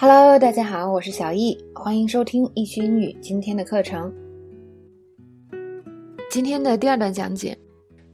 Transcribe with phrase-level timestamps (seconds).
[0.00, 4.10] Hello，大家好，我是小易，欢迎收听易趣英语今天的课程。
[6.30, 7.54] 今天的第二段讲解，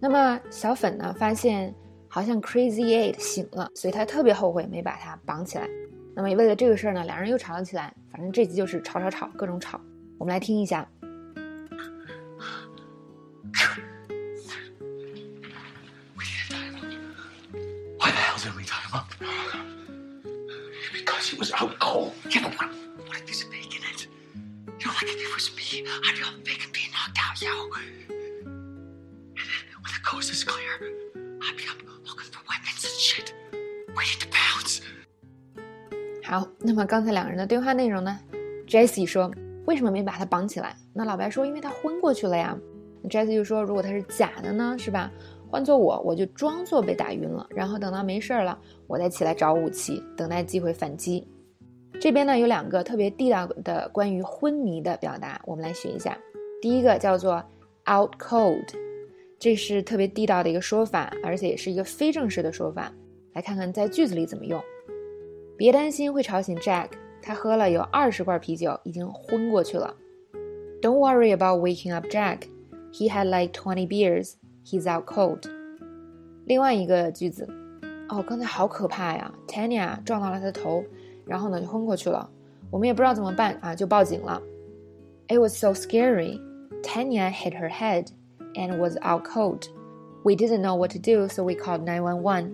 [0.01, 1.73] 那么小粉呢发现
[2.09, 5.69] 好像 Crazy Eight 醒了，所以他特别后悔没把他绑起来。
[6.17, 7.95] 那么为了这个事儿呢，两人又吵了起来。
[8.11, 9.81] 反正这集就是吵吵吵，各种吵。
[10.19, 10.85] 我们来听一下。
[18.01, 19.07] Why the hell did we tie him up?
[21.27, 22.13] Because he was out cold.
[22.31, 22.71] You know what?
[23.09, 24.07] What if he's faking in it?
[24.79, 27.51] You know, like if it was me, I'd be all faking being knocked out, yo.
[27.75, 30.71] And then when the coast is clear,
[31.43, 33.35] I'd be up looking for weapons and shit,
[33.97, 34.83] waiting to pounce.
[36.23, 38.21] 好，那么刚才两个人的对话内容呢
[38.69, 39.33] ？Jessie 说
[39.67, 42.57] ：“为什么没把他绑起来？”那老白说：“因为他昏过去了呀。
[43.11, 45.11] ”Jessie 就说：“如果他是假的呢，是吧？
[45.57, 51.27] 换做我，我就装作被打晕了，然后等到没事儿了，我再起来找武器，等待机会反击。”
[51.99, 56.19] 这边呢有两个特别地道的关于昏迷的表达，我们来学一下。
[56.61, 57.43] 第一个叫做
[57.91, 58.67] “out cold”，
[59.39, 62.93] 这是特别地道的一个说法，而且也是一个非正式的说法。
[63.33, 64.63] 来看看在句子里怎么用。
[65.57, 66.89] 别担心会吵醒 Jack，
[67.23, 69.97] 他喝了有二十罐啤酒，已经昏过去了。
[70.83, 72.41] Don't worry about waking up Jack.
[72.93, 74.35] He had like twenty beers.
[74.67, 75.49] He's out cold.
[76.45, 77.49] 另外一个句子，
[78.09, 80.85] 哦，刚才好可怕呀！Tanya 撞到了他的头，
[81.25, 82.29] 然后呢就昏过去了。
[82.69, 84.43] 我们也不知道怎么办啊，就报警了。
[85.29, 86.41] It was so scary.
[86.83, 88.09] Tanya hit her head
[88.55, 89.69] and was out cold.
[90.25, 92.51] We didn't know what to do, so we called nine one one.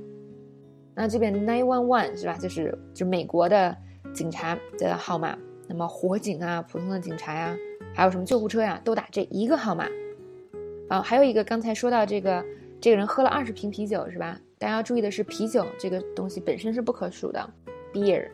[0.94, 2.36] 那这边 nine one one 是吧？
[2.36, 3.74] 就是就美国的
[4.12, 5.34] 警察的号码。
[5.66, 7.56] 那么火警啊，普通的警察呀，
[7.94, 9.86] 还有什么救护车呀，都打这一个号码。
[10.92, 12.44] 啊，还有一个刚才说到这个，
[12.78, 14.38] 这个人喝了二十瓶啤酒是吧？
[14.58, 17.50] 大家要注意的是，啤酒这个东西本身是不可数的
[17.94, 18.28] ，beer。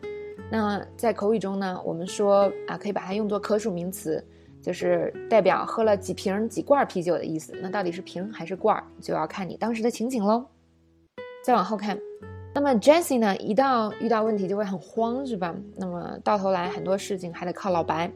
[0.51, 4.21] 那在口语中呢，我们说啊，可以把它用作可数名词，
[4.61, 7.53] 就是代表喝了几瓶几罐啤酒的意思。
[7.61, 10.45] 那到底是瓶还是罐，就要看你当时的情景喽。
[11.41, 11.97] 再往后看。
[12.53, 15.55] 那么 Jessie 呢，一到遇到问题就会很慌，是吧？
[15.77, 18.11] 那么到头来很多事情还得靠老白，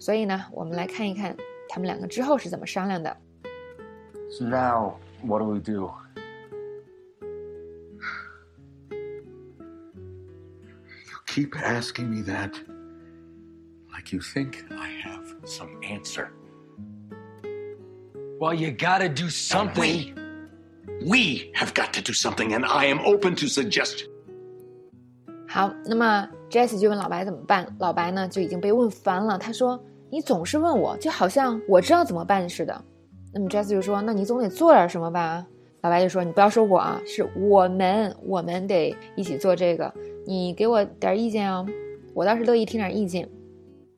[0.00, 1.36] 所以呢，我们来看一看
[1.68, 3.16] 他们两个之后是怎么商量的。
[4.37, 5.91] So now, what do we do?
[11.05, 12.53] You keep asking me that
[13.91, 16.31] like you think I have some answer.
[18.39, 19.81] Well, you gotta do something.
[19.81, 20.13] We,
[21.05, 24.07] we have got to do something, and I am open to suggestion.
[25.47, 32.85] 好，那么 Jessie 就问老白怎么办，老白呢就已经被问烦了，他说：“你总是问我，就好像我知道怎么办似的。”
[33.34, 35.44] 那么 Jess 就说：“那你总得做点什么吧？”
[35.82, 39.92] 老白就说：“你不要说我啊，是我们，我们得一起做这个，
[40.24, 41.66] 你给我点意见哦，
[42.14, 43.28] 我倒是乐意听点意见。”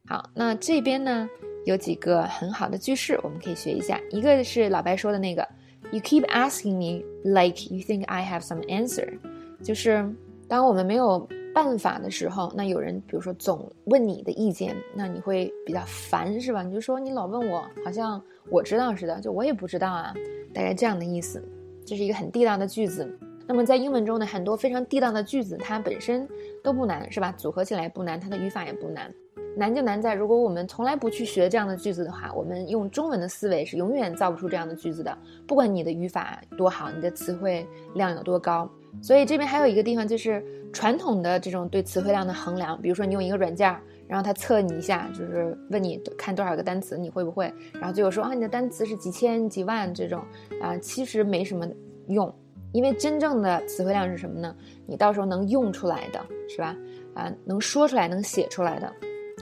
[0.08, 1.28] 好，那这边呢
[1.64, 4.00] 有几个很好的句式，我们可以学一下。
[4.10, 5.46] 一个是老白说的那个
[5.92, 9.18] ，“You keep asking me like you think I have some answer”，
[9.62, 10.08] 就是
[10.48, 16.62] 当我们没有办法的时候，那有人比如说总问你的意见，那你会比较烦，是吧？
[16.62, 20.12] 你就说你老问我，好像我知道似的，就我也不知道啊，
[20.52, 21.42] 大概这样的意思。
[21.86, 23.10] 这是一个很地道的句子。
[23.46, 26.28] 那么在英文中呢，很多非常地道的句子，它本身
[26.62, 27.32] 都不难，是吧？
[27.38, 29.10] 组合起来不难，它的语法也不难。
[29.56, 35.16] 难就难在，如果我们从来不去学这样的句子的话，我们用中文的思维是永远造不出这样的句子的。
[35.46, 38.70] 不管你的语法多好，你的词汇量有多高。
[39.02, 43.74] 所以这边还有一个地方就是传统的这种对词汇量的衡量，比如说你用一个软件，
[44.08, 47.52] 然后它测你一下，就是问你看多少个单词，你会不会？
[47.74, 50.22] 然后最后说啊，你的单词是几千几万这种
[50.60, 51.66] 啊，其实没什么
[52.08, 52.32] 用，
[52.72, 54.54] 因为真正的词汇量是什么呢？
[54.86, 56.76] 你到时候能用出来的是吧？
[57.14, 58.92] 啊，能说出来、能写出来的，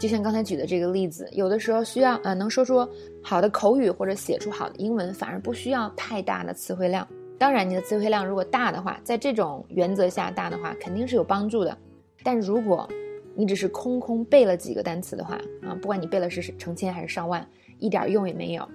[0.00, 2.87] 就像刚才举的这个例子，有的时候需要呃能说出
[3.22, 7.06] 好的口语或者写出好的英文，反而不需要太大的词汇量。
[7.36, 11.76] 当然，你的词汇量如果大的话，在这种原则下大的话，肯定是有帮助的。
[12.22, 12.88] 但如果
[13.34, 17.46] 你只是空空背了几个单词的话，啊，不管你背了是成千还是上万，
[17.78, 18.66] 一点用也没有。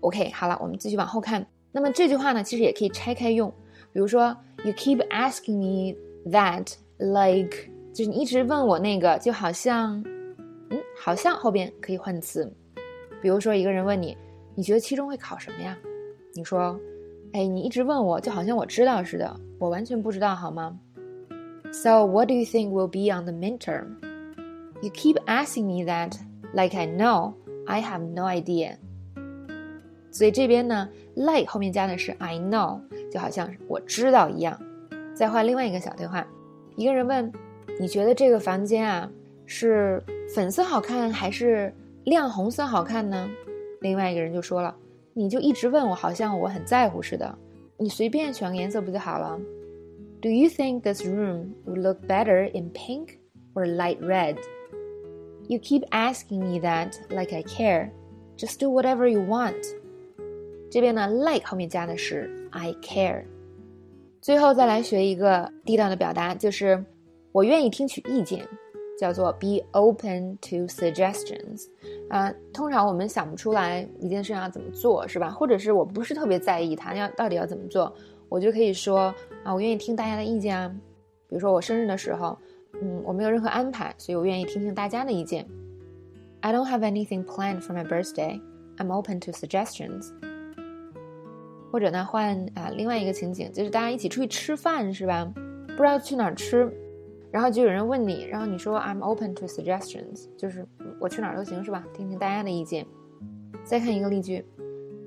[0.00, 1.44] OK，好了，我们继续往后看。
[1.72, 3.52] 那么这句话呢，其实也可以拆开用。
[3.92, 5.98] 比如说，You keep asking me
[6.30, 10.00] that, like，就是你一直问我那个，就好像，
[10.68, 12.52] 嗯，好像后边可以换词。
[13.22, 14.16] 比如说，一个人问你，
[14.54, 15.76] 你觉得期中会考什么呀？
[16.34, 16.78] 你说。
[17.32, 20.78] 哎，你一直问我，就好像我知道似的，我完全不知道，好吗
[21.72, 23.86] ？So what do you think will be on the midterm?
[24.82, 26.14] You keep asking me that,
[26.52, 27.34] like I know.
[27.66, 28.76] I have no idea.
[30.10, 32.80] 所以这边呢，like 后面加的是 I know，
[33.12, 34.60] 就好像我知道一样。
[35.14, 36.26] 再换另外一个小对话，
[36.74, 37.30] 一个人问
[37.78, 39.08] ：“你觉得这个房间啊，
[39.46, 40.02] 是
[40.34, 41.72] 粉色好看还是
[42.04, 43.28] 亮红色好看呢？
[43.80, 44.74] 另外一个人就说了，
[45.13, 47.37] 你就一直问我，好像我很在乎似的。
[47.77, 49.39] 你随便选个颜色不就好了？
[50.21, 53.17] Do you think this room would look better in pink
[53.53, 54.37] or light red?
[55.47, 57.91] You keep asking me that like I care.
[58.37, 59.63] Just do whatever you want.
[60.71, 63.25] 这边呢，like 后面加的是 I care。
[64.21, 66.83] 最后再来学一个地道的表达，就是
[67.31, 68.47] 我愿意听取意见，
[69.00, 71.68] 叫做 be open to suggestions。
[72.10, 75.30] 啊，通常我们想不出来一件事要怎么做，是吧？
[75.30, 77.90] 或者是我不是特别在意它要到底要怎么做，
[78.28, 80.68] 我就可以说啊，我愿意听大家的意见啊。
[81.28, 82.36] 比如说我生日的时候，
[82.82, 85.46] 嗯，我没有任何安排，所以我愿意听听大家的意见。
[86.42, 88.38] I don't have anything planned for my birthday.
[88.76, 90.10] I'm open to suggestions.
[91.72, 95.32] 或者呢，换啊另外一个情景，就是大家一起出去吃饭，是吧？
[95.76, 96.70] 不知道去哪儿吃，
[97.32, 100.66] 然后就有人问你，然后你说 I'm open to suggestions，就是
[101.00, 101.86] 我去哪儿都行，是吧？
[101.94, 102.86] 听听大家的意见。
[103.62, 104.44] 再看一个例句，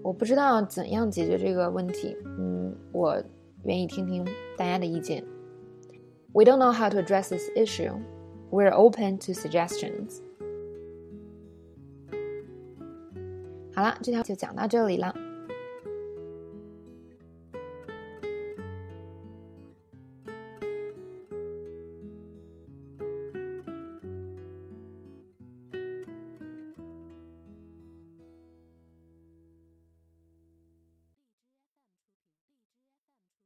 [0.02, 3.22] 我不知道怎样解决这个问题，嗯，我
[3.64, 4.26] 愿意听听
[4.56, 5.24] 大家的意见。
[6.32, 7.94] We don't know how to address this issue.
[8.52, 10.20] We're open to suggestions.
[13.76, 15.14] 好了，这条就讲到这里了。